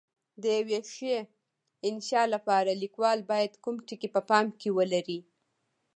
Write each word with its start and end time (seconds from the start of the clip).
د 0.41 0.43
یوې 0.57 0.79
ښې 0.95 1.17
انشأ 1.87 2.23
لپاره 2.33 2.71
لیکوال 2.83 3.19
باید 3.31 3.53
کوم 3.63 3.75
ټکي 3.87 4.09
په 4.15 4.21
پام 4.29 4.45
کې 4.59 4.69
ولري؟ 4.77 5.19